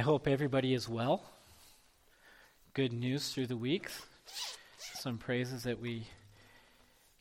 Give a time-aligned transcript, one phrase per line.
[0.00, 1.22] I hope everybody is well.
[2.72, 4.00] Good news through the weeks.
[4.94, 6.06] Some praises that we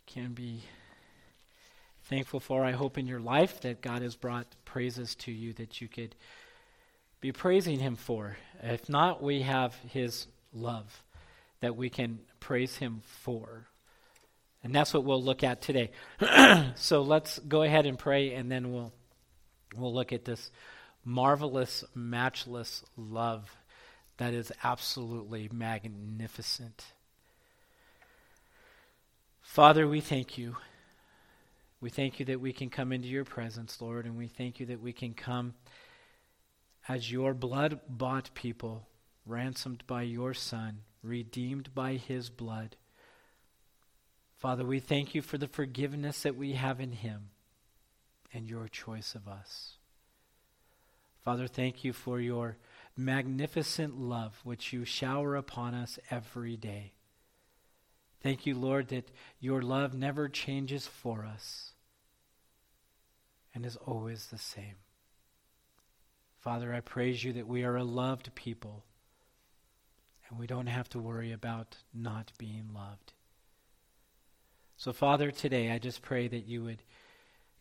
[0.05, 0.61] can be
[2.05, 2.63] thankful for.
[2.63, 6.15] I hope in your life that God has brought praises to you that you could
[7.19, 8.37] be praising Him for.
[8.63, 11.03] If not, we have His love
[11.59, 13.67] that we can praise Him for.
[14.63, 15.91] And that's what we'll look at today.
[16.75, 18.93] so let's go ahead and pray, and then we'll
[19.75, 20.49] we'll look at this
[21.03, 23.55] marvelous, matchless love
[24.17, 26.85] that is absolutely magnificent.
[29.41, 30.57] Father, we thank you.
[31.81, 34.65] We thank you that we can come into your presence, Lord, and we thank you
[34.67, 35.53] that we can come
[36.87, 38.87] as your blood bought people,
[39.25, 42.75] ransomed by your Son, redeemed by his blood.
[44.37, 47.29] Father, we thank you for the forgiveness that we have in him
[48.33, 49.78] and your choice of us.
[51.23, 52.57] Father, thank you for your
[52.95, 56.93] magnificent love which you shower upon us every day.
[58.21, 61.71] Thank you, Lord, that your love never changes for us
[63.53, 64.75] and is always the same.
[66.39, 68.83] Father, I praise you that we are a loved people
[70.29, 73.13] and we don't have to worry about not being loved.
[74.77, 76.83] So, Father, today I just pray that you would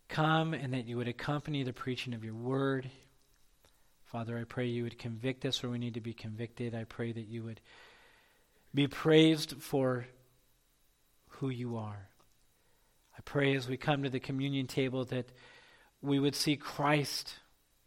[0.09, 2.91] come and that you would accompany the preaching of your word.
[4.11, 6.75] Father, I pray you would convict us where we need to be convicted.
[6.75, 7.61] I pray that you would
[8.75, 10.07] be praised for
[11.29, 12.09] who you are.
[13.17, 15.31] I pray as we come to the communion table that
[16.01, 17.35] we would see Christ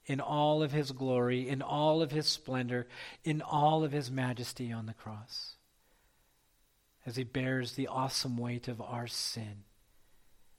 [0.06, 2.88] in all of his glory, in all of his splendor,
[3.24, 5.56] in all of his majesty on the cross,
[7.04, 9.64] as he bears the awesome weight of our sin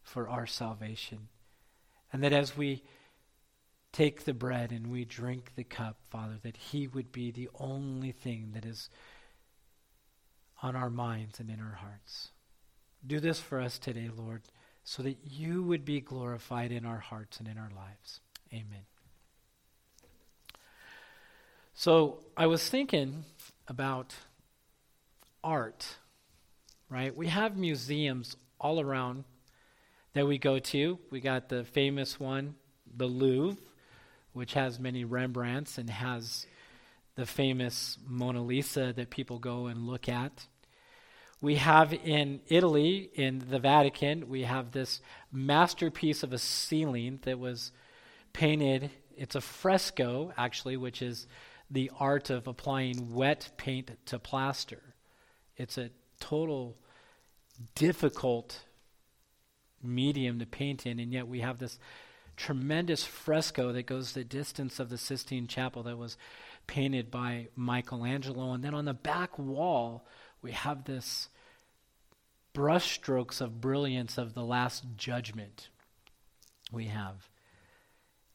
[0.03, 1.29] for our salvation.
[2.13, 2.83] And that as we
[3.93, 8.13] take the bread and we drink the cup, Father, that He would be the only
[8.13, 8.89] thing that is
[10.63, 12.31] on our minds and in our hearts.
[13.07, 14.43] Do this for us today, Lord,
[14.85, 18.21] so that you would be glorified in our hearts and in our lives.
[18.53, 18.85] Amen.
[21.75, 23.25] So I was thinking
[23.67, 24.15] about
[25.43, 25.97] art,
[26.89, 27.15] right?
[27.17, 29.25] We have museums all around
[30.15, 30.99] that we go to.
[31.11, 32.55] We got the famous one,
[32.95, 33.57] the Louvre,
[34.33, 36.47] which has many Rembrandts and has
[37.15, 40.47] the famous Mona Lisa that people go and look at.
[41.41, 45.01] We have in Italy, in the Vatican, we have this
[45.33, 47.73] masterpiece of a ceiling that was
[48.33, 48.91] painted.
[49.17, 51.27] It's a fresco, actually, which is
[51.71, 54.95] the art of applying wet paint to plaster.
[55.57, 56.77] It's a total
[57.75, 58.61] difficult
[59.83, 61.79] medium to paint in, and yet we have this
[62.43, 66.17] tremendous fresco that goes the distance of the Sistine Chapel that was
[66.67, 68.53] painted by Michelangelo.
[68.53, 70.05] And then on the back wall,
[70.43, 71.29] we have this
[72.53, 75.69] brushstrokes of brilliance of the Last Judgment.
[76.73, 77.29] We have.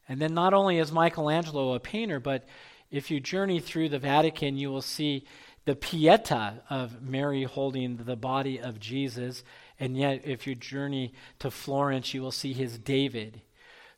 [0.08, 2.46] And then not only is Michelangelo a painter, but
[2.90, 5.26] if you journey through the Vatican, you will see
[5.66, 9.44] the Pieta of Mary holding the body of Jesus.
[9.78, 13.42] And yet, if you journey to Florence, you will see his David.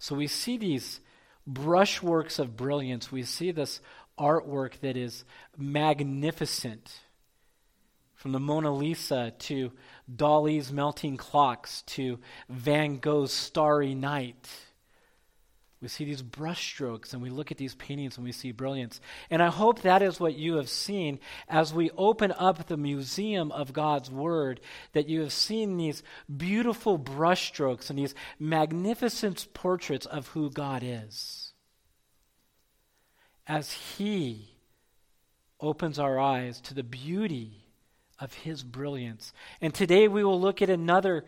[0.01, 1.01] So we see these
[1.49, 3.13] brushworks of brilliance.
[3.13, 3.81] We see this
[4.19, 5.25] artwork that is
[5.59, 7.01] magnificent.
[8.15, 9.73] From the Mona Lisa to
[10.11, 12.19] Dali's melting clocks to
[12.49, 14.49] Van Gogh's starry night
[15.81, 19.01] we see these brushstrokes and we look at these paintings and we see brilliance.
[19.31, 23.51] And I hope that is what you have seen as we open up the museum
[23.51, 24.61] of God's Word,
[24.93, 26.03] that you have seen these
[26.35, 31.55] beautiful brushstrokes and these magnificent portraits of who God is.
[33.47, 34.51] As He
[35.61, 37.65] opens our eyes to the beauty
[38.19, 39.33] of His brilliance.
[39.63, 41.25] And today we will look at another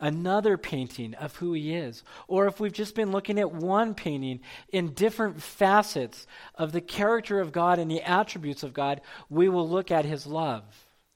[0.00, 2.02] another painting of who he is.
[2.26, 7.40] Or if we've just been looking at one painting in different facets of the character
[7.40, 10.64] of God and the attributes of God, we will look at his love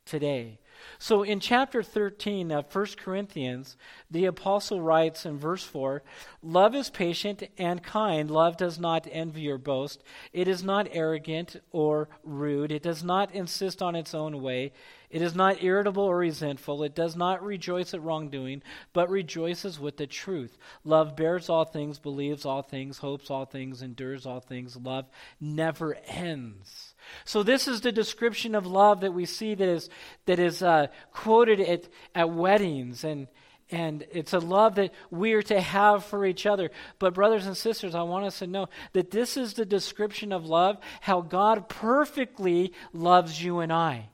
[0.04, 0.58] today.
[0.98, 3.76] So in chapter 13 of 1 Corinthians,
[4.10, 6.02] the apostle writes in verse 4
[6.42, 8.30] Love is patient and kind.
[8.30, 10.02] Love does not envy or boast.
[10.32, 12.72] It is not arrogant or rude.
[12.72, 14.72] It does not insist on its own way.
[15.14, 16.82] It is not irritable or resentful.
[16.82, 20.58] It does not rejoice at wrongdoing, but rejoices with the truth.
[20.82, 24.76] Love bears all things, believes all things, hopes all things, endures all things.
[24.76, 25.06] Love
[25.40, 26.93] never ends.
[27.24, 29.88] So this is the description of love that we see that is
[30.26, 33.28] that is uh, quoted at at weddings and
[33.70, 36.70] and it's a love that we are to have for each other.
[36.98, 40.46] But, brothers and sisters, I want us to know that this is the description of
[40.46, 44.10] love, how God perfectly loves you and I.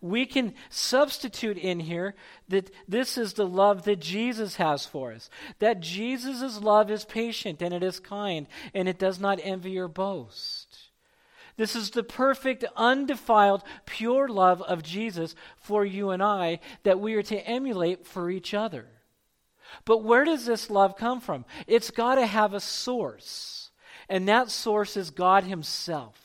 [0.00, 2.14] We can substitute in here
[2.48, 5.28] that this is the love that Jesus has for us.
[5.58, 9.88] That Jesus' love is patient and it is kind and it does not envy or
[9.88, 10.91] boast.
[11.56, 17.14] This is the perfect, undefiled, pure love of Jesus for you and I that we
[17.14, 18.86] are to emulate for each other.
[19.84, 21.44] But where does this love come from?
[21.66, 23.70] It's got to have a source,
[24.08, 26.18] and that source is God Himself.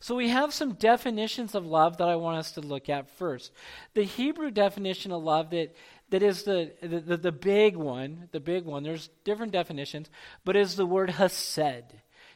[0.00, 3.52] So we have some definitions of love that I want us to look at first.
[3.94, 5.76] The Hebrew definition of love that,
[6.10, 10.10] that is the, the, the big one, the big one, there's different definitions,
[10.44, 11.92] but is the word hesed.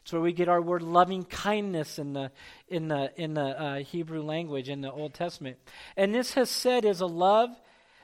[0.06, 2.30] It's where we get our word loving kindness in the,
[2.68, 5.56] in the, in the uh, Hebrew language in the Old Testament.
[5.96, 7.50] And this hesed is a love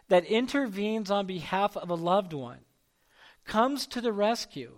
[0.08, 2.58] that intervenes on behalf of a loved one,
[3.44, 4.72] comes to the rescue.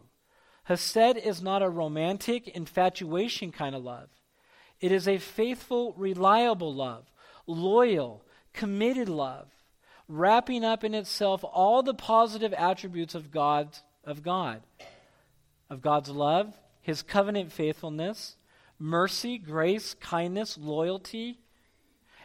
[0.64, 4.10] Hesed is not a romantic infatuation kind of love.
[4.78, 7.10] It is a faithful, reliable love,
[7.46, 8.22] loyal,
[8.52, 9.48] committed love,
[10.08, 14.60] wrapping up in itself all the positive attributes of God, of God,
[15.70, 16.52] of God's love,
[16.84, 18.36] his covenant faithfulness,
[18.78, 21.38] mercy, grace, kindness, loyalty,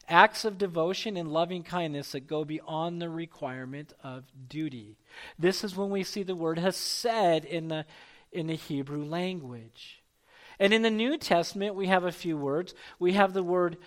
[0.09, 4.97] acts of devotion and loving kindness that go beyond the requirement of duty.
[5.37, 7.85] This is when we see the word hesed in the,
[8.33, 10.03] in the Hebrew language.
[10.59, 12.73] And in the New Testament, we have a few words.
[12.99, 13.77] We have the word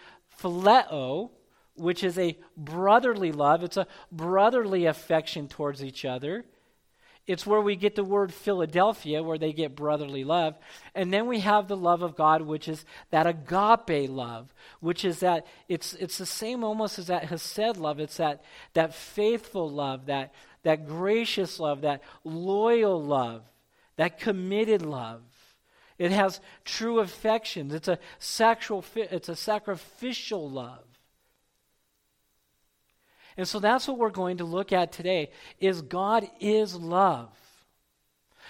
[0.40, 1.32] phileo,
[1.74, 6.46] which is a brotherly love, it's a brotherly affection towards each other.
[7.26, 10.58] It's where we get the word Philadelphia, where they get brotherly love.
[10.94, 15.20] And then we have the love of God, which is that agape love, which is
[15.20, 18.00] that it's, it's the same almost as that Hesed love.
[18.00, 18.42] It's that,
[18.74, 20.34] that faithful love, that,
[20.64, 23.42] that gracious love, that loyal love,
[23.96, 25.22] that committed love.
[25.98, 27.72] It has true affections.
[27.72, 30.91] It's a sexual, it's a sacrificial love.
[33.36, 37.30] And so that's what we're going to look at today is God is love.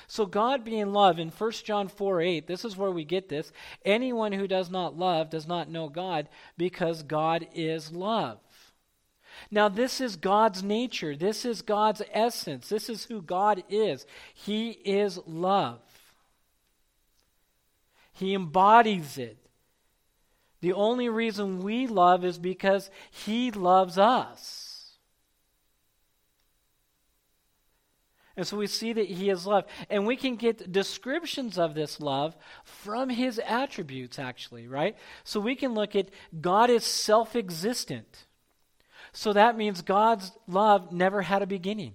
[0.08, 3.52] So God being love in 1 John 4 8, this is where we get this.
[3.84, 8.38] Anyone who does not love does not know God because God is love.
[9.50, 11.16] Now, this is God's nature.
[11.16, 12.68] This is God's essence.
[12.68, 14.06] This is who God is.
[14.34, 15.80] He is love.
[18.12, 19.38] He embodies it.
[20.60, 24.71] The only reason we love is because He loves us.
[28.36, 29.64] And so we see that He is love.
[29.90, 34.96] And we can get descriptions of this love from His attributes, actually, right?
[35.24, 36.08] So we can look at
[36.40, 38.26] God is self existent.
[39.12, 41.94] So that means God's love never had a beginning.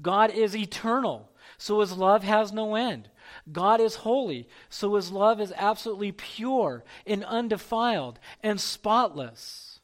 [0.00, 1.30] God is eternal.
[1.58, 3.08] So His love has no end.
[3.50, 9.80] God is holy, so his love is absolutely pure and undefiled and spotless.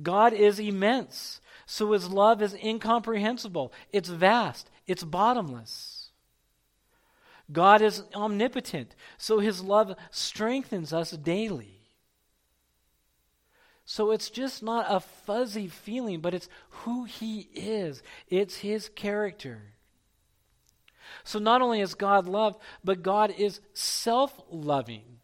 [0.00, 1.40] God is immense,
[1.70, 6.10] so his love is incomprehensible, it's vast, it's bottomless.
[7.52, 11.78] God is omnipotent, so his love strengthens us daily.
[13.84, 18.02] So it's just not a fuzzy feeling, but it's who he is.
[18.26, 19.74] It's his character.
[21.22, 25.20] So not only is God love, but God is self loving.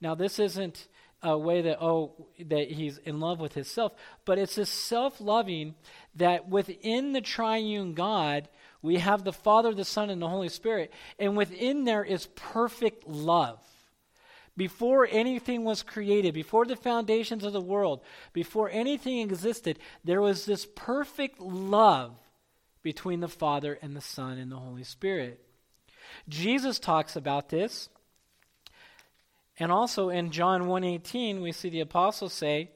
[0.00, 0.88] Now, this isn't
[1.22, 2.12] a way that, oh,
[2.46, 3.92] that he's in love with himself,
[4.24, 5.74] but it's this self loving
[6.16, 8.48] that within the triune God,
[8.82, 10.92] we have the Father, the Son, and the Holy Spirit.
[11.18, 13.58] And within there is perfect love.
[14.56, 20.44] Before anything was created, before the foundations of the world, before anything existed, there was
[20.44, 22.12] this perfect love
[22.82, 25.40] between the Father and the Son and the Holy Spirit.
[26.28, 27.88] Jesus talks about this.
[29.60, 32.70] And also in John 1:18 we see the apostles say,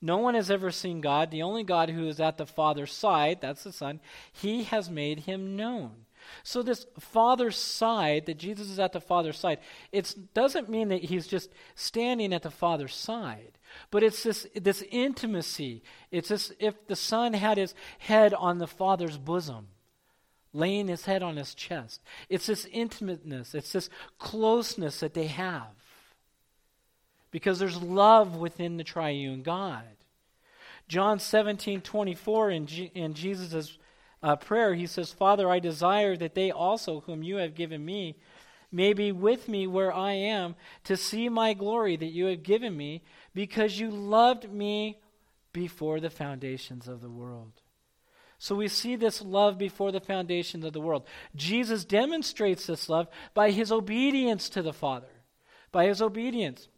[0.00, 3.40] "No one has ever seen God, the only God who is at the Father's side,
[3.40, 4.00] that's the Son,
[4.32, 6.06] he has made him known."
[6.44, 9.58] So this Father's side, that Jesus is at the Father's side,
[9.90, 13.58] it doesn't mean that he's just standing at the Father's side.
[13.90, 15.82] But it's this, this intimacy.
[16.12, 19.68] It's as if the Son had his head on the Father's bosom,
[20.52, 22.00] laying his head on his chest.
[22.28, 25.81] It's this intimateness, it's this closeness that they have.
[27.32, 29.82] Because there's love within the triune God.
[30.86, 33.78] John 17, 24, in, G- in Jesus'
[34.22, 38.16] uh, prayer, he says, Father, I desire that they also, whom you have given me,
[38.70, 42.76] may be with me where I am, to see my glory that you have given
[42.76, 43.02] me,
[43.34, 44.98] because you loved me
[45.52, 47.52] before the foundations of the world.
[48.38, 51.06] So we see this love before the foundations of the world.
[51.36, 55.06] Jesus demonstrates this love by his obedience to the Father.
[55.70, 56.68] By his obedience.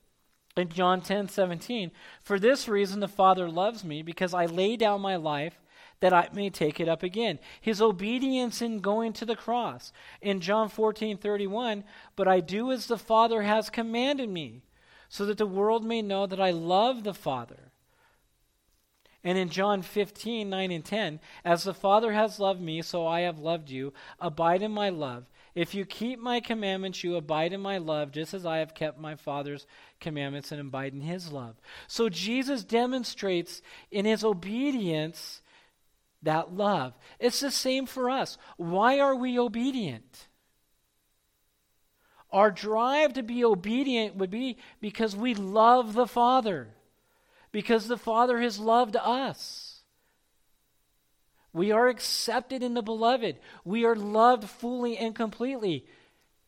[0.57, 1.91] In John 10 17,
[2.23, 5.59] for this reason the Father loves me, because I lay down my life
[6.01, 7.39] that I may take it up again.
[7.61, 9.93] His obedience in going to the cross.
[10.21, 11.83] In John 14 31,
[12.15, 14.63] but I do as the Father has commanded me,
[15.09, 17.73] so that the world may know that I love the Father
[19.25, 23.21] and in John 15, 9 and 10, as the Father has loved me, so I
[23.21, 23.95] have loved you.
[24.21, 25.25] Abide in my love.
[25.55, 28.99] If you keep my commandments, you abide in my love, just as I have kept
[28.99, 29.67] my Father's
[30.01, 31.57] commandments and abide in his love.
[31.87, 35.43] So Jesus demonstrates in his obedience
[36.23, 36.95] that love.
[37.21, 38.37] It's the same for us.
[38.57, 40.27] Why are we obedient?
[42.33, 46.75] Our drive to be obedient would be because we love the Father
[47.55, 49.64] because the Father has loved us.
[51.55, 53.37] We are accepted in the beloved.
[53.65, 55.87] We are loved fully and completely.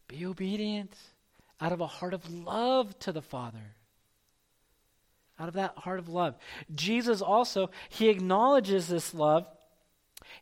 [0.08, 0.92] Be obedient
[1.60, 3.76] out of a heart of love to the Father.
[5.38, 6.34] Out of that heart of love.
[6.74, 9.46] Jesus also, he acknowledges this love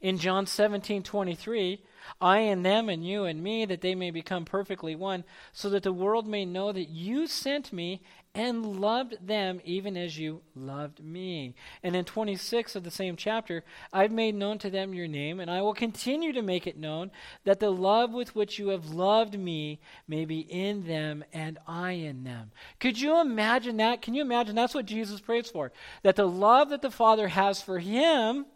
[0.00, 1.82] in John 17 23.
[2.20, 5.82] I and them and you and me, that they may become perfectly one, so that
[5.82, 8.02] the world may know that you sent me
[8.34, 11.54] and loved them even as you loved me.
[11.82, 13.62] And in 26 of the same chapter,
[13.92, 17.12] I've made known to them your name, and I will continue to make it known,
[17.44, 21.92] that the love with which you have loved me may be in them and I
[21.92, 22.50] in them.
[22.80, 24.02] Could you imagine that?
[24.02, 24.56] Can you imagine?
[24.56, 25.70] That's what Jesus prays for.
[26.02, 28.46] That the love that the Father has for him,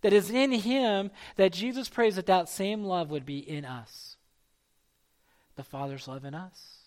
[0.00, 4.16] that is in him, that Jesus prays that that same love would be in us.
[5.54, 6.77] The Father's love in us.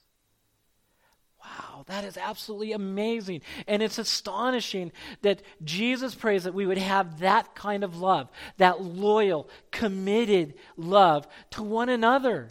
[1.44, 3.42] Wow, that is absolutely amazing.
[3.68, 8.82] And it's astonishing that Jesus prays that we would have that kind of love, that
[8.82, 12.50] loyal, committed love to one another.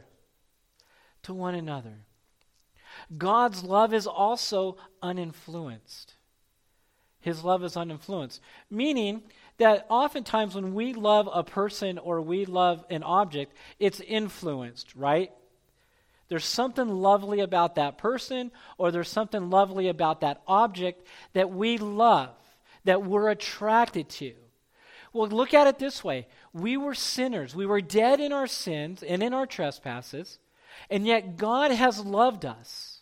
[1.25, 2.05] To one another.
[3.17, 6.15] God's love is also uninfluenced.
[7.21, 9.23] His love is uninfluenced, meaning
[9.59, 15.31] that oftentimes when we love a person or we love an object, it's influenced, right?
[16.31, 21.77] There's something lovely about that person, or there's something lovely about that object that we
[21.77, 22.31] love,
[22.85, 24.33] that we're attracted to.
[25.13, 29.03] Well, look at it this way we were sinners, we were dead in our sins
[29.03, 30.39] and in our trespasses,
[30.89, 33.01] and yet God has loved us.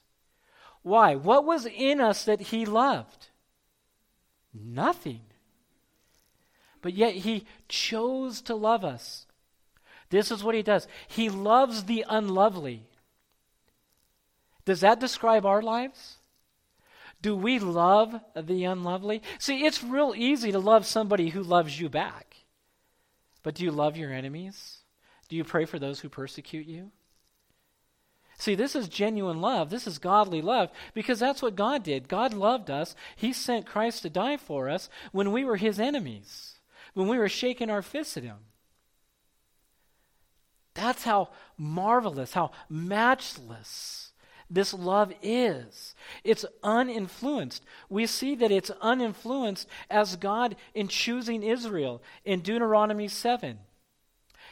[0.81, 1.15] Why?
[1.15, 3.29] What was in us that He loved?
[4.55, 5.21] Nothing.
[6.81, 9.27] But yet He chose to love us.
[10.09, 12.89] This is what He does He loves the unlovely.
[14.69, 16.19] Does that describe our lives?
[17.23, 19.23] Do we love the unlovely?
[19.39, 22.37] See, it's real easy to love somebody who loves you back.
[23.43, 24.81] But do you love your enemies?
[25.31, 26.91] Do you pray for those who persecute you?
[28.37, 29.71] See, this is genuine love.
[29.71, 32.07] This is godly love because that's what God did.
[32.07, 32.95] God loved us.
[33.17, 36.57] He sent Christ to die for us when we were his enemies,
[36.93, 38.37] when we were shaking our fists at him.
[40.75, 44.08] That's how marvelous, how matchless
[44.51, 45.95] this love is.
[46.25, 47.63] It's uninfluenced.
[47.89, 53.59] We see that it's uninfluenced as God in choosing Israel in Deuteronomy 7.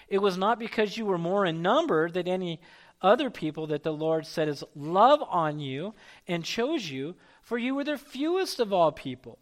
[0.09, 2.61] It was not because you were more in number than any
[3.03, 5.95] other people that the Lord set his love on you
[6.26, 9.38] and chose you, for you were the fewest of all people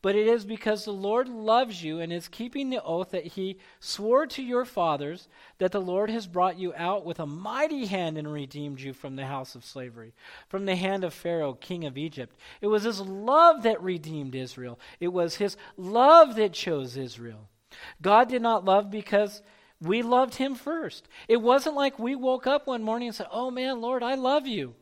[0.00, 3.58] but it is because the Lord loves you and is keeping the oath that he
[3.80, 5.28] swore to your fathers
[5.58, 9.16] that the Lord has brought you out with a mighty hand and redeemed you from
[9.16, 10.14] the house of slavery,
[10.48, 12.36] from the hand of Pharaoh, king of Egypt.
[12.60, 17.48] It was his love that redeemed Israel, it was his love that chose Israel.
[18.00, 19.42] God did not love because
[19.80, 21.08] we loved him first.
[21.28, 24.46] It wasn't like we woke up one morning and said, Oh man, Lord, I love
[24.46, 24.74] you.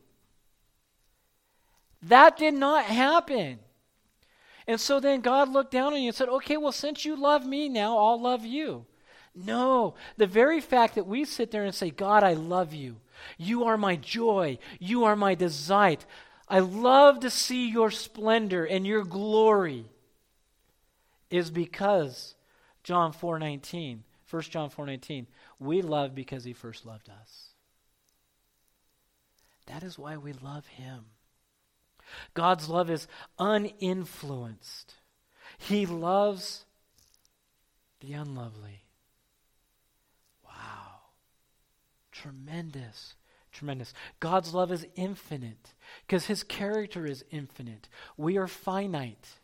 [2.01, 3.59] That did not happen.
[4.67, 7.45] And so then God looked down on you and said, Okay, well, since you love
[7.45, 8.85] me now, I'll love you.
[9.33, 12.97] No, the very fact that we sit there and say, God, I love you.
[13.37, 14.57] You are my joy.
[14.79, 16.05] You are my delight.
[16.49, 19.85] I love to see your splendor and your glory
[21.29, 22.35] is because
[22.83, 25.27] John 4:19, 1 John 4:19,
[25.59, 27.49] we love because he first loved us.
[29.65, 31.05] That is why we love him.
[32.33, 33.07] God's love is
[33.39, 34.95] uninfluenced.
[35.57, 36.65] He loves
[37.99, 38.85] the unlovely.
[40.45, 40.99] Wow.
[42.11, 43.15] Tremendous.
[43.51, 43.93] Tremendous.
[44.19, 45.73] God's love is infinite
[46.05, 47.89] because his character is infinite.
[48.15, 49.39] We are finite.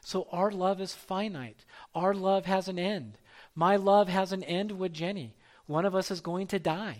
[0.00, 1.64] So our love is finite.
[1.94, 3.18] Our love has an end.
[3.54, 5.36] My love has an end with Jenny.
[5.66, 6.98] One of us is going to die.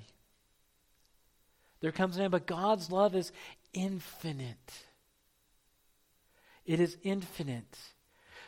[1.80, 3.32] There comes an end, but God's love is
[3.76, 4.72] infinite.
[6.64, 7.78] It is infinite.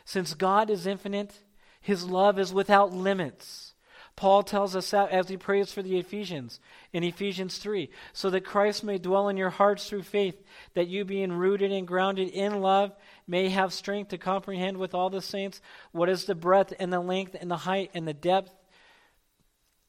[0.03, 1.33] Since God is infinite,
[1.79, 3.73] his love is without limits.
[4.15, 6.59] Paul tells us that as he prays for the Ephesians
[6.91, 10.43] in Ephesians 3 so that Christ may dwell in your hearts through faith,
[10.73, 12.93] that you, being rooted and grounded in love,
[13.27, 15.61] may have strength to comprehend with all the saints
[15.93, 18.53] what is the breadth and the length and the height and the depth,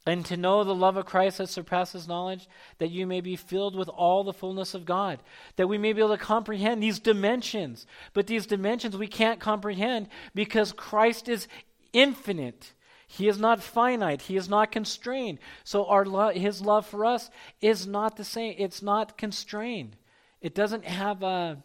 [0.06, 3.76] and to know the love of Christ that surpasses knowledge, that you may be filled
[3.76, 5.20] with all the fullness of God,
[5.56, 7.86] that we may be able to comprehend these dimensions.
[8.14, 11.48] But these dimensions we can't comprehend because Christ is
[11.92, 12.72] infinite.
[13.06, 14.22] He is not finite.
[14.22, 15.38] He is not constrained.
[15.64, 17.28] So our lo- his love for us
[17.60, 18.54] is not the same.
[18.56, 19.96] It's not constrained.
[20.40, 21.62] It doesn't have a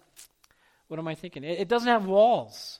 [0.87, 1.43] what am I thinking?
[1.43, 2.79] It, it doesn't have walls.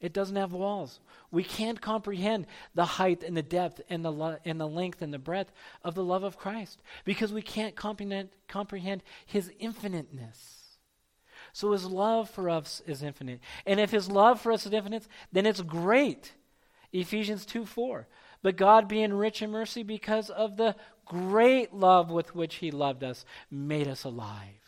[0.00, 1.00] It doesn't have walls.
[1.34, 5.12] We can't comprehend the height and the depth and the lo- and the length and
[5.12, 10.78] the breadth of the love of Christ because we can't comprehend comprehend his infiniteness.
[11.52, 13.40] So his love for us is infinite.
[13.66, 16.32] And if his love for us is infinite, then it's great
[16.94, 18.06] Ephesians 2 4.
[18.42, 23.02] But God, being rich in mercy because of the great love with which He loved
[23.02, 24.63] us, made us alive.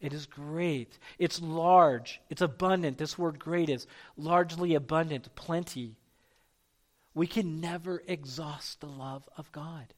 [0.00, 0.98] It is great.
[1.18, 2.20] It's large.
[2.30, 2.98] It's abundant.
[2.98, 3.86] This word great is
[4.16, 5.96] largely abundant, plenty.
[7.14, 9.92] We can never exhaust the love of God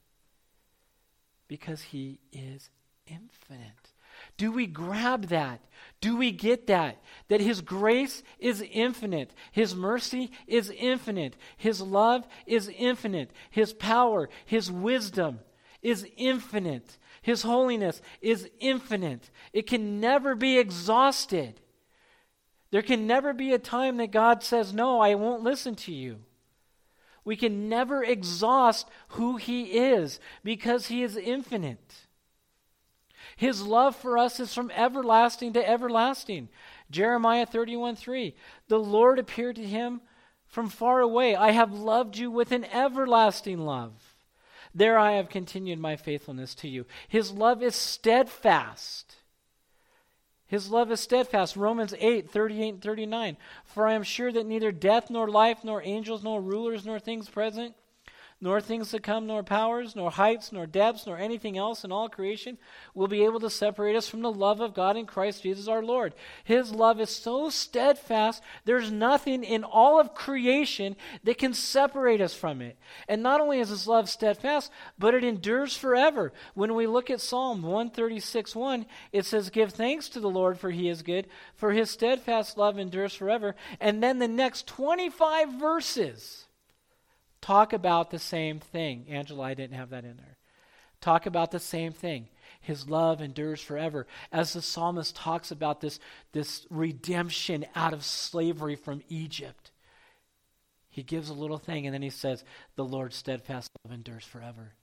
[1.49, 2.71] because He is
[3.07, 3.93] infinite.
[4.37, 5.61] Do we grab that?
[6.01, 7.03] Do we get that?
[7.29, 9.35] That His grace is infinite.
[9.53, 11.37] His mercy is infinite.
[11.59, 13.33] His love is infinite.
[13.51, 15.41] His power, His wisdom
[15.83, 16.97] is infinite.
[17.23, 19.31] His holiness is infinite.
[19.53, 21.61] It can never be exhausted.
[22.71, 26.21] There can never be a time that God says, No, I won't listen to you.
[27.25, 32.07] We can never exhaust who He is because He is infinite.
[33.37, 36.49] His love for us is from everlasting to everlasting.
[36.91, 38.35] Jeremiah 31 3.
[38.69, 40.01] The Lord appeared to him
[40.47, 41.37] from far away.
[41.37, 44.10] I have loved you with an everlasting love.
[44.75, 46.87] There I have continued my faithfulness to you.
[47.09, 49.17] His love is steadfast.
[50.47, 51.57] His love is steadfast.
[51.57, 53.37] Romans 8, 38 and 39.
[53.65, 57.29] For I am sure that neither death, nor life, nor angels, nor rulers, nor things
[57.29, 57.75] present,
[58.41, 62.09] nor things to come, nor powers, nor heights, nor depths, nor anything else in all
[62.09, 62.57] creation
[62.95, 65.83] will be able to separate us from the love of God in Christ Jesus our
[65.83, 66.15] Lord.
[66.45, 72.35] His love is so steadfast, there's nothing in all of creation that can separate us
[72.35, 72.79] from it.
[73.09, 76.33] And not only is his love steadfast, but it endures forever.
[76.55, 80.71] When we look at Psalm 136 1, it says, Give thanks to the Lord, for
[80.71, 83.55] he is good, for his steadfast love endures forever.
[83.81, 86.47] And then the next 25 verses
[87.41, 89.07] talk about the same thing.
[89.09, 90.37] Angela, I didn't have that in there.
[91.01, 92.29] Talk about the same thing.
[92.61, 94.07] His love endures forever.
[94.31, 95.99] As the psalmist talks about this,
[96.33, 99.71] this redemption out of slavery from Egypt,
[100.91, 102.45] he gives a little thing and then he says,
[102.77, 104.75] The Lord's steadfast love endures forever.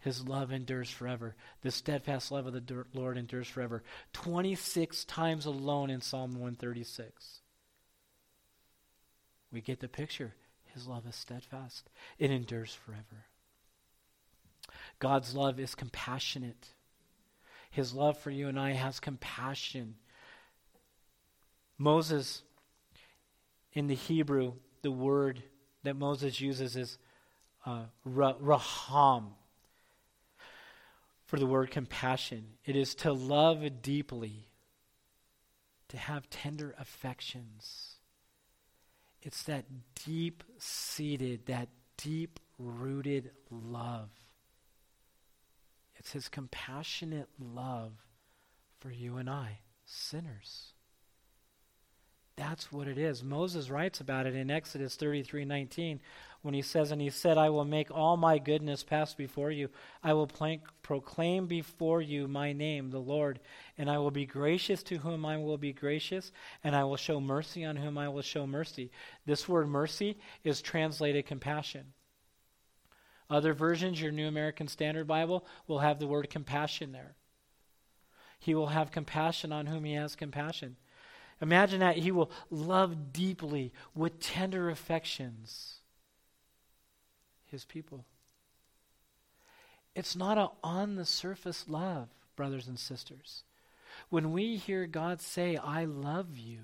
[0.00, 1.36] His love endures forever.
[1.62, 3.82] The steadfast love of the Lord endures forever.
[4.14, 7.40] 26 times alone in Psalm 136.
[9.52, 10.34] We get the picture.
[10.74, 13.26] His love is steadfast, it endures forever.
[14.98, 16.68] God's love is compassionate.
[17.70, 19.94] His love for you and I has compassion.
[21.78, 22.42] Moses,
[23.72, 25.42] in the Hebrew, the word
[25.82, 26.98] that Moses uses is
[27.64, 29.34] uh, raham
[31.24, 32.44] for the word compassion.
[32.64, 34.48] It is to love deeply,
[35.88, 37.99] to have tender affections.
[39.22, 39.64] It's that
[40.04, 44.08] deep seated, that deep rooted love.
[45.96, 47.92] It's his compassionate love
[48.80, 50.72] for you and I, sinners.
[52.36, 53.22] That's what it is.
[53.22, 56.00] Moses writes about it in Exodus 33 19
[56.42, 59.68] when he says, And he said, I will make all my goodness pass before you.
[60.02, 63.40] I will plank, proclaim before you my name, the Lord,
[63.76, 66.32] and I will be gracious to whom I will be gracious,
[66.64, 68.90] and I will show mercy on whom I will show mercy.
[69.26, 71.92] This word mercy is translated compassion.
[73.28, 77.14] Other versions, your New American Standard Bible, will have the word compassion there.
[78.40, 80.76] He will have compassion on whom he has compassion.
[81.42, 85.79] Imagine that he will love deeply with tender affections
[87.50, 88.04] his people.
[89.94, 93.44] It's not an on the surface love, brothers and sisters.
[94.08, 96.60] When we hear God say, I love you,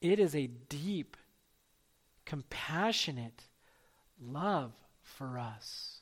[0.00, 1.16] it is a deep,
[2.24, 3.44] compassionate
[4.20, 6.00] love for us.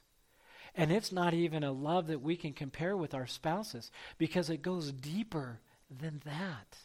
[0.75, 4.63] And it's not even a love that we can compare with our spouses because it
[4.63, 6.77] goes deeper than that.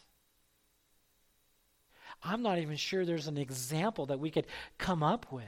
[2.22, 4.46] I'm not even sure there's an example that we could
[4.78, 5.44] come up with.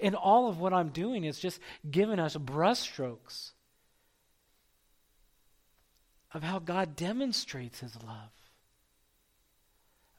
[0.00, 3.52] And all of what I'm doing is just giving us brushstrokes
[6.32, 8.30] of how God demonstrates his love.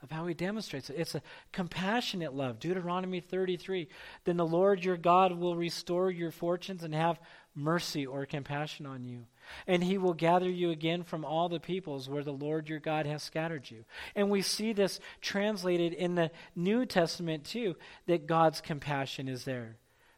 [0.02, 0.98] Of how he demonstrates it.
[1.00, 1.22] It's a
[1.54, 2.60] compassionate love.
[2.60, 3.88] Deuteronomy 33.
[4.26, 7.22] Then the Lord your God will restore your fortunes and have
[7.56, 9.26] mercy or compassion on you.
[9.68, 13.06] And he will gather you again from all the peoples where the Lord your God
[13.06, 13.86] has scattered you.
[14.16, 17.76] And we see this translated in the New Testament too,
[18.08, 19.78] that God's compassion is there,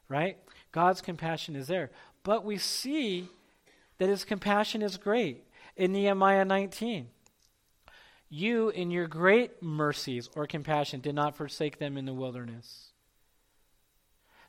[0.10, 0.38] right?
[0.72, 1.92] God's compassion is there.
[2.24, 3.28] But we see
[3.98, 5.44] that his compassion is great
[5.76, 7.08] in Nehemiah 19.
[8.30, 12.92] You, in your great mercies or compassion, did not forsake them in the wilderness.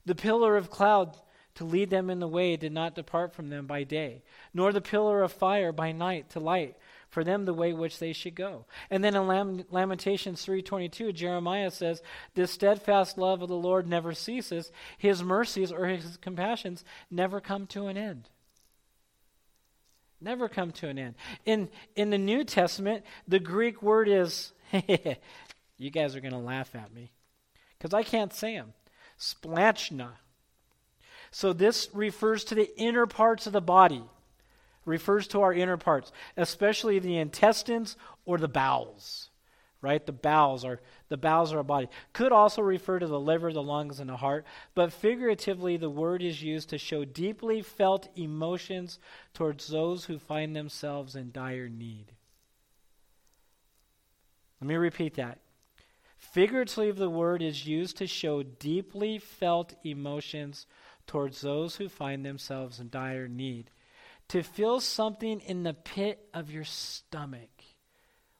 [0.06, 1.16] The pillar of cloud
[1.56, 4.22] to lead them in the way did not depart from them by day,
[4.54, 6.76] nor the pillar of fire by night to light
[7.08, 8.66] for them the way which they should go.
[8.90, 12.02] And then in Lam- Lamentations 3:22 Jeremiah says,
[12.34, 17.66] "The steadfast love of the Lord never ceases; his mercies or his compassions never come
[17.68, 18.28] to an end."
[20.20, 21.14] Never come to an end.
[21.44, 24.52] In in the New Testament, the Greek word is
[25.78, 27.12] you guys are going to laugh at me
[27.80, 28.74] cuz I can't say them.
[29.18, 30.16] Splanchna
[31.36, 34.02] so this refers to the inner parts of the body,
[34.86, 37.94] refers to our inner parts, especially the intestines
[38.24, 39.28] or the bowels.
[39.82, 40.04] Right?
[40.06, 41.88] The bowels are the bowels of our body.
[42.14, 46.22] Could also refer to the liver, the lungs, and the heart, but figuratively the word
[46.22, 48.98] is used to show deeply felt emotions
[49.34, 52.12] towards those who find themselves in dire need.
[54.62, 55.40] Let me repeat that.
[56.16, 60.64] Figuratively, the word is used to show deeply felt emotions
[61.06, 63.70] towards those who find themselves in dire need.
[64.28, 67.50] To feel something in the pit of your stomach.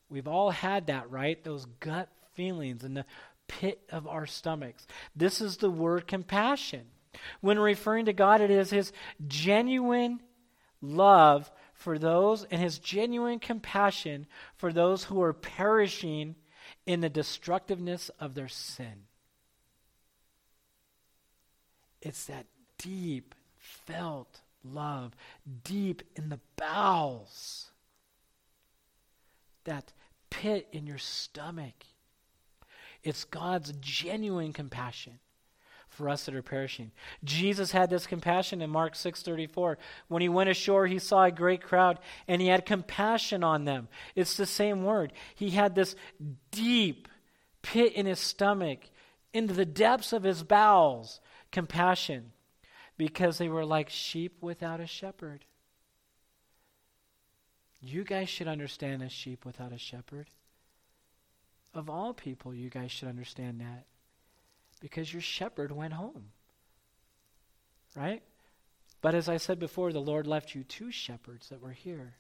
[0.09, 1.43] We've all had that, right?
[1.43, 3.07] Those gut feelings in the
[3.49, 4.87] pit of our stomachs.
[5.15, 6.87] This is the word compassion.
[7.41, 8.93] When referring to God, it is his
[9.27, 10.21] genuine
[10.81, 14.27] love for those and his genuine compassion
[14.57, 16.35] for those who are perishing
[16.85, 19.07] in the destructiveness of their sin.
[22.03, 22.47] It's that
[22.79, 25.15] deep felt love,
[25.65, 27.71] deep in the bowels,
[29.65, 29.93] that
[30.31, 31.75] pit in your stomach.
[33.03, 35.19] It's God's genuine compassion
[35.89, 36.91] for us that are perishing.
[37.25, 39.79] Jesus had this compassion in Mark 6:34.
[40.09, 43.89] When he went ashore, he saw a great crowd and he had compassion on them.
[44.15, 45.13] It's the same word.
[45.35, 45.97] He had this
[46.51, 47.09] deep
[47.63, 48.91] pit in his stomach,
[49.33, 52.33] into the depths of his bowels, compassion
[52.97, 55.45] because they were like sheep without a shepherd.
[57.81, 60.29] You guys should understand a sheep without a shepherd.
[61.75, 63.85] Of all people, you guys should understand that.
[64.81, 66.31] Because your shepherd went home.
[67.95, 68.23] Right?
[69.03, 72.15] But as I said before, the Lord left you two shepherds that were here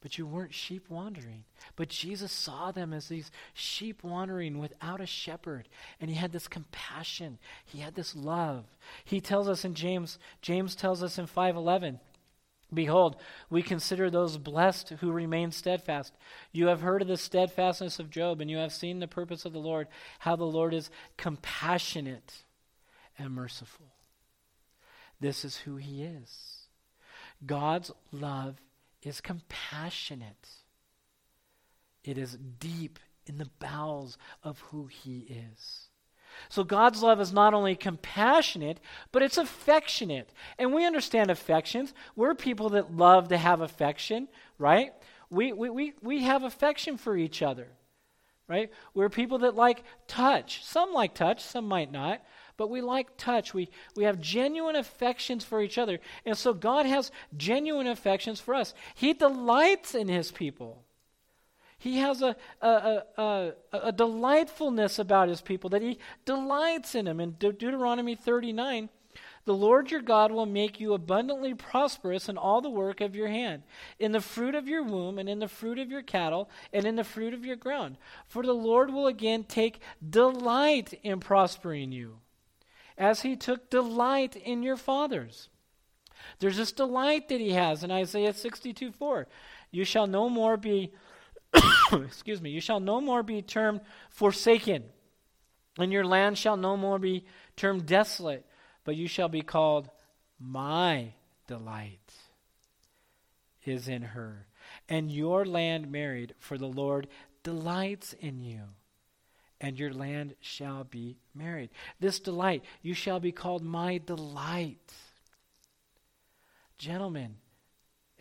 [0.00, 1.44] but you weren't sheep wandering.
[1.76, 5.68] But Jesus saw them as these sheep wandering without a shepherd.
[6.00, 7.38] And he had this compassion.
[7.64, 8.64] He had this love.
[9.04, 12.00] He tells us in James, James tells us in 511,
[12.72, 13.16] Behold,
[13.48, 16.12] we consider those blessed who remain steadfast.
[16.52, 19.54] You have heard of the steadfastness of Job, and you have seen the purpose of
[19.54, 22.44] the Lord, how the Lord is compassionate
[23.18, 23.86] and merciful.
[25.18, 26.66] This is who he is.
[27.44, 28.60] God's love
[29.08, 30.48] is compassionate.
[32.04, 35.20] It is deep in the bowels of who He
[35.54, 35.88] is.
[36.48, 38.78] So God's love is not only compassionate,
[39.10, 40.32] but it's affectionate.
[40.58, 41.92] And we understand affections.
[42.14, 44.92] We're people that love to have affection, right?
[45.30, 47.68] We, we, we, we have affection for each other,
[48.46, 48.70] right?
[48.94, 50.64] We're people that like touch.
[50.64, 52.22] Some like touch, some might not
[52.58, 53.54] but we like touch.
[53.54, 56.00] We, we have genuine affections for each other.
[56.26, 58.74] And so God has genuine affections for us.
[58.94, 60.82] He delights in his people.
[61.78, 67.20] He has a, a, a, a, delightfulness about his people that he delights in them.
[67.20, 68.88] In De- Deuteronomy 39,
[69.44, 73.28] the Lord your God will make you abundantly prosperous in all the work of your
[73.28, 73.62] hand,
[74.00, 76.96] in the fruit of your womb, and in the fruit of your cattle, and in
[76.96, 77.96] the fruit of your ground.
[78.26, 82.18] For the Lord will again take delight in prospering you
[82.98, 85.48] as he took delight in your fathers.
[86.40, 89.26] There's this delight that he has in Isaiah 62 4.
[89.70, 90.92] You shall no more be,
[91.92, 93.80] excuse me, you shall no more be termed
[94.10, 94.84] forsaken,
[95.78, 97.24] and your land shall no more be
[97.56, 98.44] termed desolate,
[98.84, 99.88] but you shall be called
[100.40, 101.14] my
[101.46, 102.12] delight
[103.64, 104.46] is in her,
[104.88, 107.06] and your land married, for the Lord
[107.42, 108.62] delights in you,
[109.60, 111.70] and your land shall be married.
[112.00, 114.92] This delight, you shall be called my delight.
[116.78, 117.36] Gentlemen,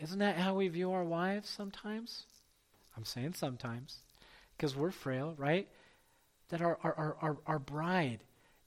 [0.01, 2.23] isn't that how we view our wives sometimes?
[2.95, 3.99] I'm saying sometimes,
[4.55, 5.67] because we're frail, right?
[6.49, 8.19] That our, our, our, our, bride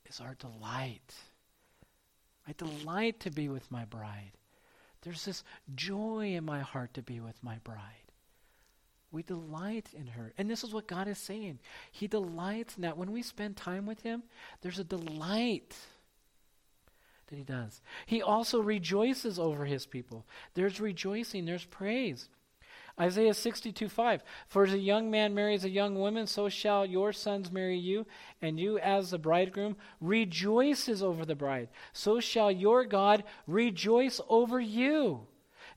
[0.05, 1.13] is our delight.
[2.47, 4.31] I delight to be with my bride.
[5.01, 5.43] There's this
[5.75, 8.00] joy in my heart to be with my bride.
[9.11, 10.31] We delight in her.
[10.37, 11.59] And this is what God is saying.
[11.91, 12.97] He delights in that.
[12.97, 14.23] When we spend time with Him,
[14.61, 15.75] there's a delight
[17.27, 17.81] that He does.
[18.05, 20.25] He also rejoices over His people.
[20.53, 22.29] There's rejoicing, there's praise.
[22.99, 24.23] Isaiah 62 5.
[24.47, 28.05] For as a young man marries a young woman, so shall your sons marry you,
[28.41, 31.69] and you, as the bridegroom, rejoices over the bride.
[31.93, 35.27] So shall your God rejoice over you.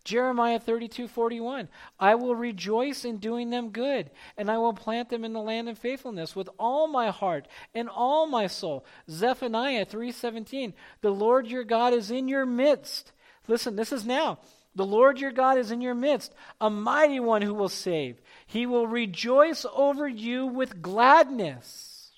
[0.05, 1.69] Jeremiah 32 41.
[1.99, 5.69] I will rejoice in doing them good, and I will plant them in the land
[5.69, 8.85] of faithfulness with all my heart and all my soul.
[9.11, 10.75] Zephaniah 3 17.
[11.01, 13.12] The Lord your God is in your midst.
[13.49, 14.38] Listen, this is now.
[14.77, 18.21] The Lord your God is in your midst, a mighty one who will save.
[18.47, 22.11] He will rejoice over you with gladness.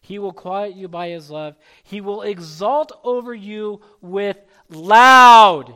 [0.00, 1.56] He will quiet you by his love.
[1.82, 4.38] He will exalt over you with
[4.70, 5.74] loud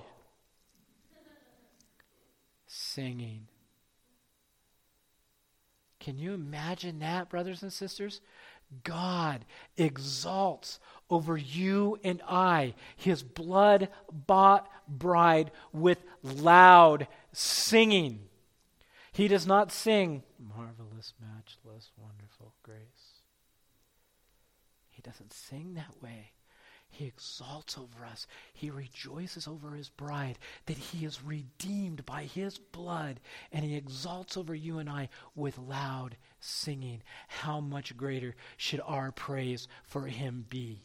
[2.95, 3.49] singing.
[5.99, 8.21] Can you imagine that, brothers and sisters?
[8.83, 9.45] God
[9.77, 10.79] exalts
[11.09, 18.21] over you and I, his blood bought bride, with loud singing.
[19.13, 23.23] He does not sing, Marvelous, matchless, wonderful grace.
[24.91, 26.34] He doesn't sing that way.
[26.95, 28.27] He exalts over us.
[28.53, 33.19] He rejoices over his bride that he is redeemed by his blood.
[33.53, 37.03] And he exalts over you and I with loud singing.
[37.27, 40.85] How much greater should our praise for him be?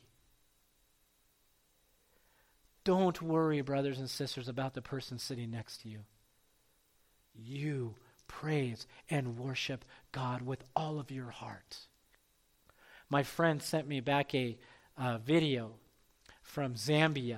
[2.84, 6.00] Don't worry, brothers and sisters, about the person sitting next to you.
[7.36, 7.94] You
[8.28, 11.78] praise and worship God with all of your heart.
[13.10, 14.58] My friend sent me back a
[14.98, 15.76] uh, video
[16.50, 17.38] from Zambia.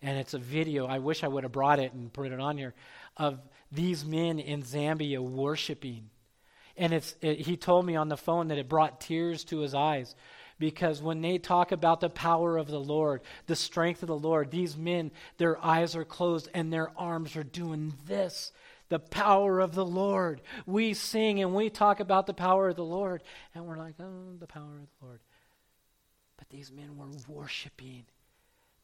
[0.00, 2.56] And it's a video, I wish I would have brought it and put it on
[2.56, 2.72] here,
[3.16, 3.40] of
[3.72, 6.08] these men in Zambia worshiping.
[6.76, 9.74] And it's, it, he told me on the phone that it brought tears to his
[9.74, 10.14] eyes
[10.60, 14.52] because when they talk about the power of the Lord, the strength of the Lord,
[14.52, 18.52] these men, their eyes are closed and their arms are doing this.
[18.88, 20.40] The power of the Lord.
[20.64, 23.22] We sing and we talk about the power of the Lord,
[23.54, 25.20] and we're like, oh, the power of the Lord.
[26.38, 28.04] But these men were worshiping.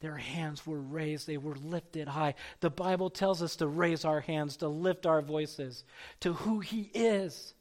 [0.01, 2.35] Their hands were raised, they were lifted high.
[2.61, 5.85] The Bible tells us to raise our hands, to lift our voices
[6.21, 7.55] to who He is.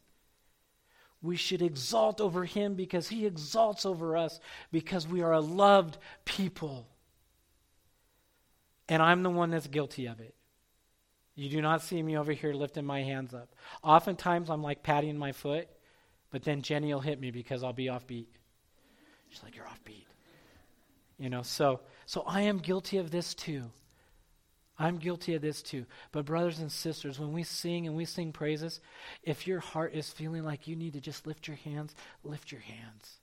[1.21, 4.41] We should exalt over Him because He exalts over us
[4.73, 6.89] because we are a loved people.
[8.89, 10.35] And I'm the one that's guilty of it.
[11.35, 13.55] You do not see me over here lifting my hands up.
[13.81, 15.69] Oftentimes I'm like patting my foot,
[16.29, 18.27] but then Jenny will hit me because I'll be off beat.
[19.33, 20.05] She's like, You're offbeat.
[21.17, 23.71] You know, so so I am guilty of this too.
[24.77, 25.85] I'm guilty of this too.
[26.11, 28.79] But, brothers and sisters, when we sing and we sing praises,
[29.21, 31.93] if your heart is feeling like you need to just lift your hands,
[32.23, 33.19] lift your hands.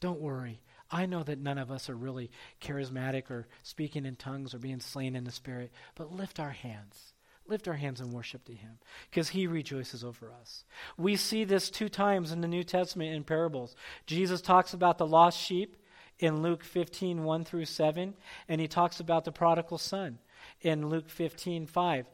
[0.00, 0.60] Don't worry.
[0.90, 4.80] I know that none of us are really charismatic or speaking in tongues or being
[4.80, 7.13] slain in the Spirit, but lift our hands.
[7.46, 8.78] Lift our hands and worship to Him
[9.10, 10.64] because He rejoices over us.
[10.96, 13.76] We see this two times in the New Testament in parables.
[14.06, 15.76] Jesus talks about the lost sheep
[16.18, 18.14] in Luke 15, 1 through 7,
[18.48, 20.18] and He talks about the prodigal son
[20.62, 22.06] in Luke 15, 5.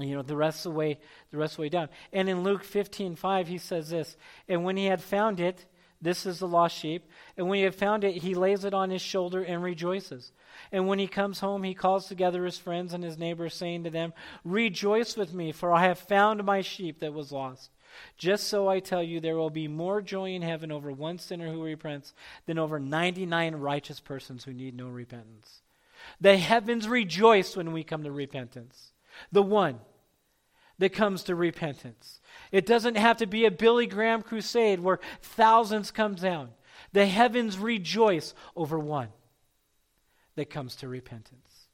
[0.00, 0.98] You know, the rest of the way,
[1.30, 1.88] the rest of the way down.
[2.12, 4.16] And in Luke 15, 5, he says this,
[4.48, 5.66] And when he had found it,
[6.04, 7.10] this is the lost sheep.
[7.36, 10.32] And when he had found it, he lays it on his shoulder and rejoices.
[10.70, 13.90] And when he comes home, he calls together his friends and his neighbors, saying to
[13.90, 14.12] them,
[14.44, 17.70] Rejoice with me, for I have found my sheep that was lost.
[18.18, 21.50] Just so I tell you, there will be more joy in heaven over one sinner
[21.50, 22.12] who repents
[22.46, 25.62] than over 99 righteous persons who need no repentance.
[26.20, 28.92] The heavens rejoice when we come to repentance.
[29.32, 29.78] The one
[30.78, 32.20] that comes to repentance.
[32.54, 36.50] It doesn't have to be a Billy Graham crusade where thousands come down.
[36.92, 39.08] The heavens rejoice over one
[40.36, 41.66] that comes to repentance.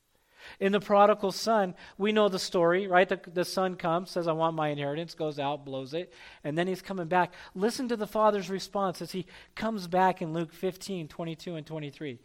[0.59, 3.07] In the prodigal son, we know the story, right?
[3.07, 6.15] The, the son comes, says, I want my inheritance, goes out, blows it,
[6.45, 7.35] and then he's coming back.
[7.55, 12.19] Listen to the father's response as he comes back in Luke 15, 22, and 23.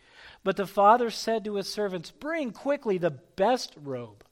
[0.46, 4.25] But the father said to his servants, Bring quickly the best robe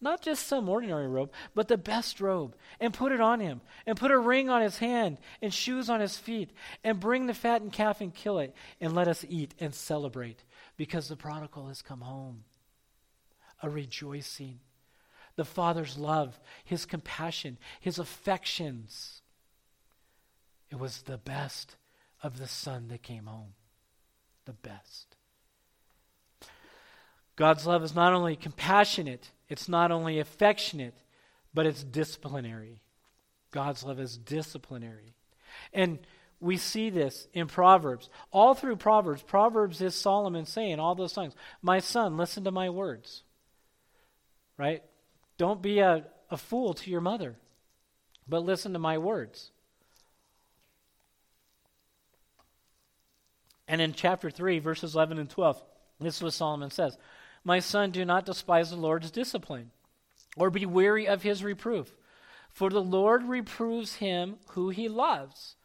[0.00, 3.98] not just some ordinary robe, but the best robe, and put it on him, and
[3.98, 6.50] put a ring on his hand, and shoes on his feet,
[6.82, 10.44] and bring the fattened calf and kill it, and let us eat and celebrate,
[10.76, 12.44] because the prodigal has come home.
[13.62, 14.60] A rejoicing.
[15.36, 19.22] The Father's love, his compassion, his affections.
[20.70, 21.76] It was the best
[22.22, 23.54] of the Son that came home.
[24.46, 25.16] The best.
[27.36, 30.94] God's love is not only compassionate, it's not only affectionate,
[31.52, 32.80] but it's disciplinary.
[33.50, 35.14] God's love is disciplinary.
[35.72, 35.98] And
[36.38, 38.08] we see this in Proverbs.
[38.30, 41.34] All through Proverbs, Proverbs is Solomon saying all those things.
[41.60, 43.24] My son, listen to my words.
[44.56, 44.82] Right?
[45.36, 47.34] Don't be a, a fool to your mother,
[48.28, 49.50] but listen to my words.
[53.66, 55.62] And in chapter 3, verses 11 and 12,
[55.98, 56.96] this is what Solomon says
[57.44, 59.70] my son, do not despise the Lord's discipline,
[60.36, 61.96] or be weary of his reproof.
[62.50, 65.56] For the Lord reproves him who he loves,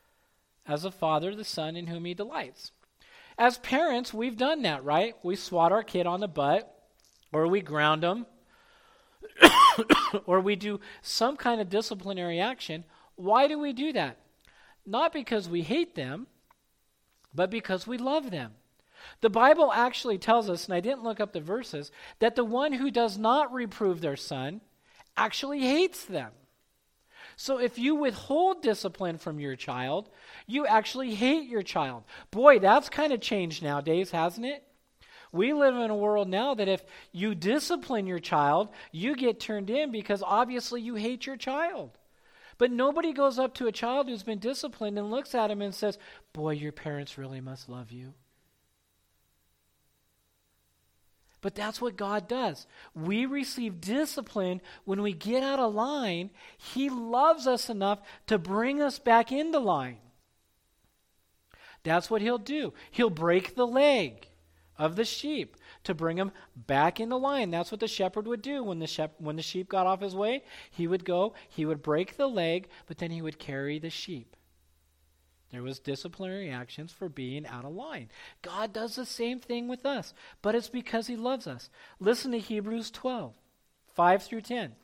[0.66, 2.72] as a father the son in whom he delights.
[3.38, 5.16] As parents, we've done that, right?
[5.22, 6.72] We swat our kid on the butt,
[7.34, 8.26] or we ground them,
[10.26, 12.86] or we do some kind of disciplinary action.
[13.16, 14.18] Why do we do that?
[14.86, 16.28] Not because we hate them,
[17.34, 18.54] but because we love them.
[19.22, 22.74] The Bible actually tells us, and I didn't look up the verses, that the one
[22.74, 24.62] who does not reprove their son
[25.18, 26.32] actually hates them.
[27.38, 30.10] So if you withhold discipline from your child,
[30.48, 32.04] you actually hate your child.
[32.32, 34.64] Boy, that's kind of changed nowadays, hasn't it?
[35.32, 39.70] We live in a world now that if you discipline your child, you get turned
[39.70, 41.98] in because obviously you hate your child.
[42.58, 45.76] But nobody goes up to a child who's been disciplined and looks at him and
[45.76, 45.98] says,
[46.32, 48.14] Boy, your parents really must love you.
[51.46, 52.66] But that's what God does.
[52.96, 56.32] We receive discipline when we get out of line.
[56.58, 60.00] He loves us enough to bring us back into line.
[61.84, 62.74] That's what He'll do.
[62.90, 64.28] He'll break the leg
[64.80, 67.52] of the sheep to bring him back into line.
[67.52, 70.16] That's what the shepherd would do when the, shep- when the sheep got off his
[70.16, 70.42] way.
[70.72, 74.36] He would go, he would break the leg, but then he would carry the sheep.
[75.52, 78.10] There was disciplinary actions for being out of line.
[78.42, 81.70] God does the same thing with us, but it's because he loves us.
[82.00, 83.34] Listen to Hebrews 12,
[83.94, 84.76] 5 through 10.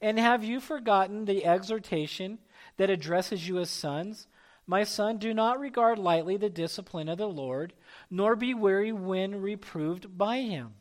[0.00, 2.38] And have you forgotten the exhortation
[2.76, 4.26] that addresses you as sons?
[4.66, 7.74] My son, do not regard lightly the discipline of the Lord,
[8.10, 10.74] nor be weary when reproved by him.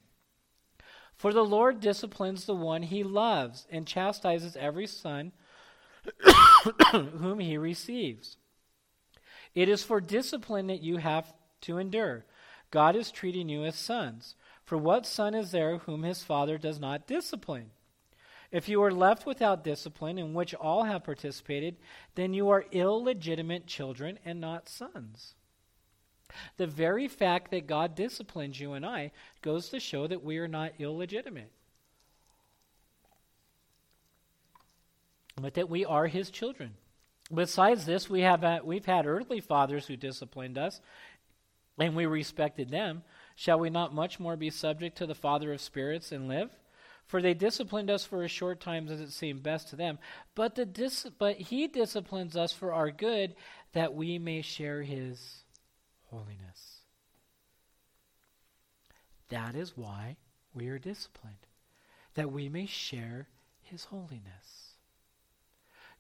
[1.16, 5.32] For the Lord disciplines the one he loves and chastises every son
[6.92, 8.38] whom he receives.
[9.56, 12.26] It is for discipline that you have to endure.
[12.72, 14.36] God is treating you as sons.
[14.66, 17.72] For what son is there whom his father does not discipline?
[18.52, 21.76] If you are left without discipline, in which all have participated,
[22.16, 25.34] then you are illegitimate children and not sons.
[26.58, 29.12] The very fact that God disciplines you and I
[29.42, 31.52] goes to show that we are not illegitimate,
[35.36, 36.76] but that we are his children.
[37.32, 40.82] Besides this, we have we've had earthly fathers who disciplined us,
[41.78, 43.04] and we respected them.
[43.36, 46.52] Shall we not much more be subject to the Father of spirits and live?
[47.06, 50.00] For they disciplined us for a short time as it seemed best to them,
[50.36, 53.36] but, the dis- but he disciplines us for our good,
[53.74, 55.44] that we may share his
[56.10, 56.82] holiness.
[59.30, 60.18] That is why
[60.54, 61.48] we are disciplined,
[62.14, 63.28] that we may share
[63.62, 64.63] his holiness.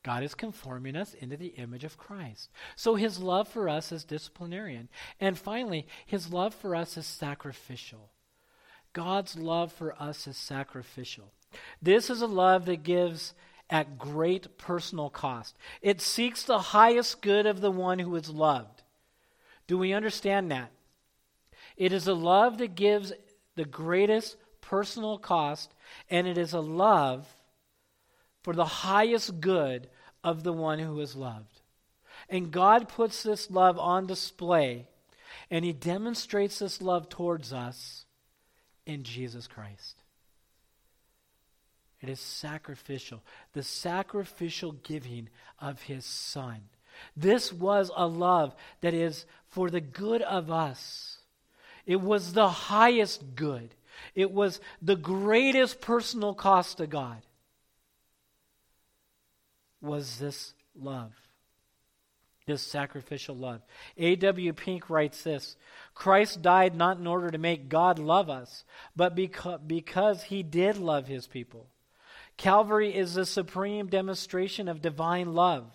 [0.03, 2.51] God is conforming us into the image of Christ.
[2.75, 4.89] So his love for us is disciplinarian.
[5.19, 8.11] And finally, his love for us is sacrificial.
[8.91, 11.31] God's love for us is sacrificial.
[11.81, 13.33] This is a love that gives
[13.69, 15.57] at great personal cost.
[15.81, 18.83] It seeks the highest good of the one who is loved.
[19.67, 20.71] Do we understand that?
[21.77, 23.13] It is a love that gives
[23.55, 25.73] the greatest personal cost,
[26.09, 27.25] and it is a love
[28.43, 29.89] for the highest good
[30.23, 31.61] of the one who is loved.
[32.29, 34.87] And God puts this love on display,
[35.51, 38.05] and He demonstrates this love towards us
[38.85, 39.97] in Jesus Christ.
[42.01, 46.61] It is sacrificial, the sacrificial giving of His Son.
[47.15, 51.17] This was a love that is for the good of us.
[51.85, 53.73] It was the highest good.
[54.15, 57.21] It was the greatest personal cost to God.
[59.83, 61.11] Was this love?
[62.47, 63.61] This sacrificial love.
[63.97, 64.53] A.W.
[64.53, 65.57] Pink writes this
[65.93, 68.63] Christ died not in order to make God love us,
[68.95, 71.67] but because, because he did love his people.
[72.37, 75.65] Calvary is the supreme demonstration of divine love.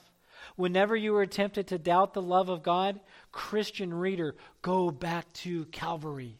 [0.56, 2.98] Whenever you are tempted to doubt the love of God,
[3.30, 6.38] Christian reader, go back to Calvary.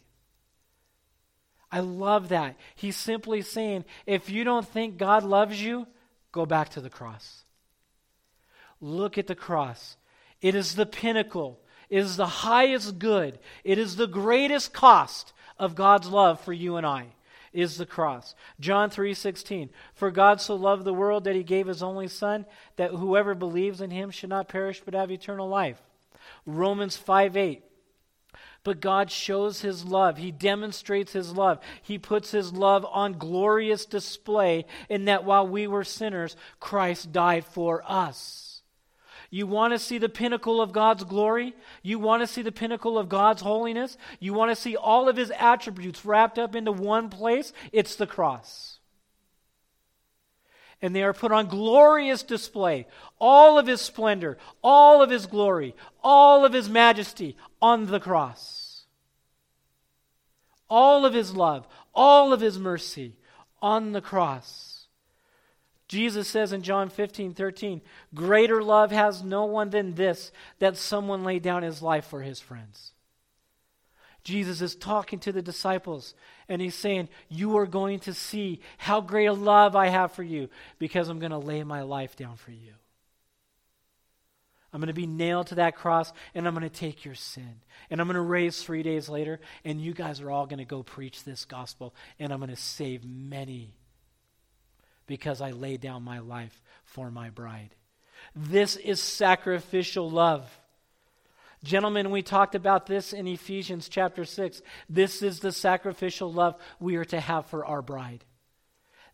[1.70, 2.56] I love that.
[2.74, 5.86] He's simply saying, if you don't think God loves you,
[6.32, 7.44] go back to the cross.
[8.81, 9.97] Look at the cross.
[10.41, 15.74] It is the pinnacle, it is the highest good, it is the greatest cost of
[15.74, 17.09] God's love for you and I
[17.53, 18.35] is the cross.
[18.61, 22.93] John 3:16 For God so loved the world that he gave his only son that
[22.93, 25.83] whoever believes in him should not perish but have eternal life.
[26.47, 27.62] Romans 5:8
[28.64, 30.18] but God shows his love.
[30.18, 31.59] He demonstrates his love.
[31.81, 37.47] He puts his love on glorious display in that while we were sinners, Christ died
[37.47, 38.47] for us.
[39.31, 41.55] You want to see the pinnacle of God's glory?
[41.83, 43.99] You want to see the pinnacle of God's holiness?
[44.20, 47.53] You want to see all of his attributes wrapped up into one place?
[47.70, 48.79] It's the cross.
[50.81, 52.87] And they are put on glorious display.
[53.18, 58.85] All of his splendor, all of his glory, all of his majesty on the cross.
[60.70, 63.16] All of his love, all of his mercy
[63.61, 64.67] on the cross.
[65.89, 67.80] Jesus says in John 15, 13,
[68.14, 72.41] Greater love has no one than this, that someone lay down his life for his
[72.41, 72.93] friends.
[74.22, 76.14] Jesus is talking to the disciples,
[76.47, 80.22] and he's saying, You are going to see how great a love I have for
[80.22, 82.74] you because I'm going to lay my life down for you.
[84.70, 87.62] I'm going to be nailed to that cross, and I'm going to take your sin.
[87.89, 90.66] And I'm going to raise three days later, and you guys are all going to
[90.66, 93.78] go preach this gospel, and I'm going to save many
[95.09, 97.74] because I lay down my life for my bride.
[98.36, 100.48] This is sacrificial love.
[101.64, 104.62] Gentlemen, we talked about this in Ephesians chapter 6.
[104.88, 108.24] This is the sacrificial love we are to have for our bride.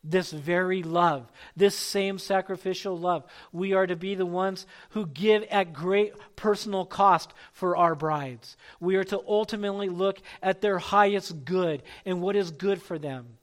[0.06, 5.44] This very love, this same sacrificial love, we are to be the ones who give
[5.44, 8.58] at great personal cost for our brides.
[8.80, 13.38] We are to ultimately look at their highest good and what is good for them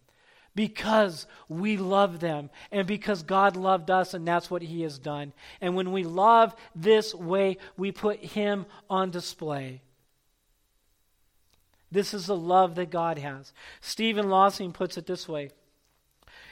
[0.55, 5.33] because we love them and because God loved us and that's what He has done.
[5.61, 9.81] And when we love this way, we put Him on display.
[11.91, 13.53] This is the love that God has.
[13.81, 15.51] Steven Lawson puts it this way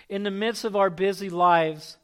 [0.07, 1.97] In the midst of our busy lives,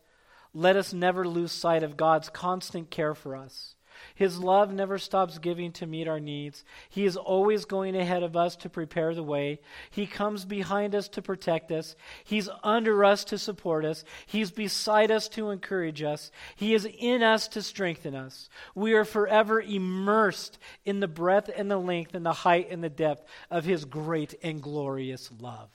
[0.53, 3.74] let us never lose sight of God's constant care for us.
[4.15, 6.63] His love never stops giving to meet our needs.
[6.89, 9.59] He is always going ahead of us to prepare the way.
[9.91, 11.97] He comes behind us to protect us.
[12.23, 14.05] He's under us to support us.
[14.25, 16.31] He's beside us to encourage us.
[16.55, 18.49] He is in us to strengthen us.
[18.73, 22.89] We are forever immersed in the breadth and the length and the height and the
[22.89, 25.69] depth of His great and glorious love.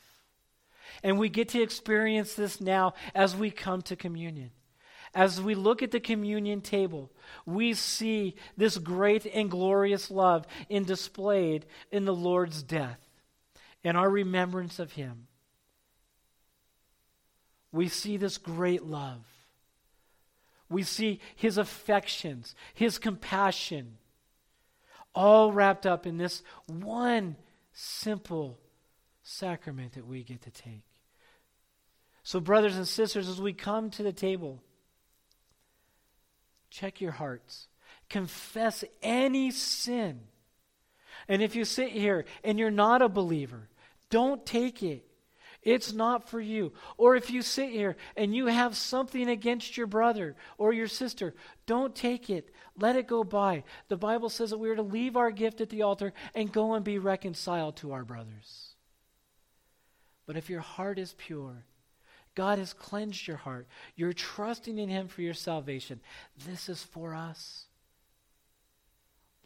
[1.03, 4.51] And we get to experience this now as we come to communion.
[5.14, 7.11] As we look at the communion table,
[7.44, 13.00] we see this great and glorious love in displayed in the Lord's death
[13.82, 15.26] and our remembrance of him.
[17.72, 19.24] We see this great love.
[20.68, 23.98] We see his affections, his compassion,
[25.14, 27.36] all wrapped up in this one
[27.72, 28.58] simple
[29.22, 30.84] sacrament that we get to take.
[32.22, 34.62] So, brothers and sisters, as we come to the table,
[36.70, 37.68] Check your hearts.
[38.08, 40.20] Confess any sin.
[41.28, 43.68] And if you sit here and you're not a believer,
[44.08, 45.04] don't take it.
[45.62, 46.72] It's not for you.
[46.96, 51.34] Or if you sit here and you have something against your brother or your sister,
[51.66, 52.54] don't take it.
[52.78, 53.64] Let it go by.
[53.88, 56.72] The Bible says that we are to leave our gift at the altar and go
[56.72, 58.74] and be reconciled to our brothers.
[60.26, 61.66] But if your heart is pure
[62.34, 63.66] God has cleansed your heart.
[63.96, 66.00] You're trusting in Him for your salvation.
[66.46, 67.66] This is for us.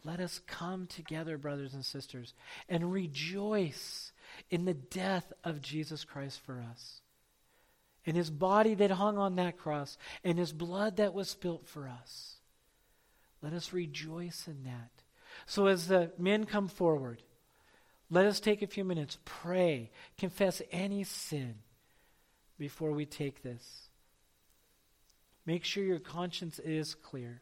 [0.03, 2.35] Let us come together, brothers and sisters,
[2.69, 4.11] and rejoice
[4.51, 7.01] in the death of Jesus Christ for us,
[8.05, 11.87] in His body that hung on that cross, and His blood that was spilt for
[11.87, 12.35] us.
[13.41, 14.91] Let us rejoice in that.
[15.47, 17.23] So, as the men come forward,
[18.11, 21.55] let us take a few minutes, pray, confess any sin
[22.57, 23.89] before we take this.
[25.45, 27.41] Make sure your conscience is clear.